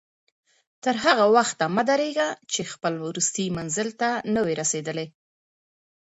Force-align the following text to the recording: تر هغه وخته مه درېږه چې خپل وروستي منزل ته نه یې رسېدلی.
تر 0.83 0.95
هغه 1.05 1.25
وخته 1.35 1.65
مه 1.75 1.83
درېږه 1.89 2.27
چې 2.53 2.61
خپل 2.73 2.93
وروستي 3.07 3.45
منزل 3.57 3.89
ته 4.01 4.09
نه 4.33 4.41
یې 4.47 4.53
رسېدلی. 4.61 5.07